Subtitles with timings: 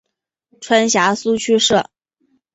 [0.59, 1.91] 川陕苏区设。